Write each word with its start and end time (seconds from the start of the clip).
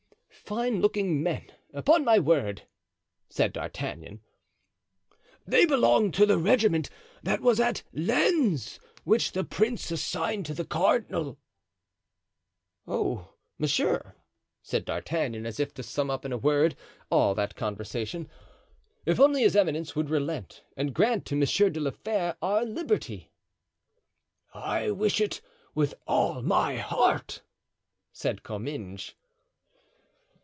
"Fine 0.51 0.81
looking 0.81 1.23
men, 1.23 1.49
upon 1.73 2.03
my 2.03 2.19
word!" 2.19 2.63
said 3.29 3.53
D'Artagnan. 3.53 4.19
"They 5.47 5.65
belong 5.65 6.11
to 6.13 6.25
the 6.25 6.37
regiment 6.37 6.89
that 7.23 7.39
was 7.39 7.57
at 7.61 7.83
Lens, 7.93 8.77
which 9.05 9.31
the 9.31 9.45
prince 9.45 9.91
assigned 9.91 10.45
to 10.47 10.53
the 10.53 10.65
cardinal." 10.65 11.39
"Ah, 12.85 13.29
monsieur," 13.57 14.13
said 14.61 14.83
D'Artagnan, 14.83 15.45
as 15.45 15.57
if 15.57 15.73
to 15.75 15.83
sum 15.83 16.09
up 16.09 16.25
in 16.25 16.33
a 16.33 16.37
word 16.37 16.75
all 17.09 17.33
that 17.35 17.55
conversation, 17.55 18.27
"if 19.05 19.21
only 19.21 19.43
his 19.43 19.55
eminence 19.55 19.95
would 19.95 20.09
relent 20.09 20.65
and 20.75 20.93
grant 20.93 21.25
to 21.27 21.35
Monsieur 21.37 21.69
de 21.69 21.79
la 21.79 21.91
Fere 21.91 22.35
our 22.41 22.65
liberty." 22.65 23.31
"I 24.53 24.91
wish 24.91 25.21
it 25.21 25.39
with 25.73 25.93
all 26.07 26.41
my 26.41 26.75
heart," 26.75 27.41
said 28.11 28.43
Comminges. 28.43 29.13